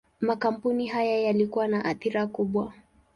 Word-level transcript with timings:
Makampuni 0.21 0.87
haya 0.87 1.17
yalikuwa 1.19 1.67
na 1.67 1.85
athira 1.85 2.27
kubwa. 2.27 2.73